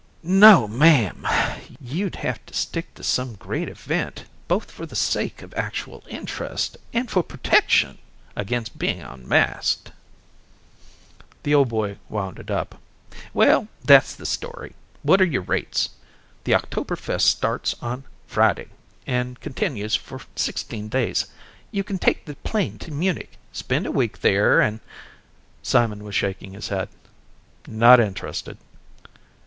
"No 0.23 0.67
ma'am, 0.67 1.27
you'd 1.79 2.15
have 2.15 2.43
to 2.47 2.55
stick 2.55 2.91
to 2.95 3.03
some 3.03 3.35
great 3.35 3.69
event, 3.69 4.25
both 4.47 4.71
for 4.71 4.87
the 4.87 4.95
sake 4.95 5.43
of 5.43 5.53
actual 5.53 6.03
interest 6.09 6.75
and 6.91 7.07
for 7.07 7.21
protection 7.21 7.99
against 8.35 8.79
being 8.79 8.99
unmasked." 9.01 9.91
The 11.43 11.53
old 11.53 11.69
boy 11.69 11.97
wound 12.09 12.39
it 12.39 12.49
up. 12.49 12.79
"Well, 13.31 13.67
that's 13.85 14.15
the 14.15 14.25
story. 14.25 14.73
What 15.03 15.21
are 15.21 15.25
your 15.25 15.43
rates? 15.43 15.89
The 16.45 16.53
Oktoberfest 16.53 17.21
starts 17.27 17.75
on 17.79 18.03
Friday 18.25 18.69
and 19.05 19.39
continues 19.39 19.95
for 19.95 20.21
sixteen 20.35 20.87
days. 20.89 21.27
You 21.69 21.83
can 21.83 21.99
take 21.99 22.25
the 22.25 22.33
plane 22.37 22.79
to 22.79 22.91
Munich, 22.91 23.37
spend 23.53 23.85
a 23.85 23.91
week 23.91 24.21
there 24.21 24.61
and" 24.61 24.79
Simon 25.61 26.03
was 26.03 26.15
shaking 26.15 26.53
his 26.53 26.69
head. 26.69 26.89
"Not 27.67 27.99
interested." 27.99 28.57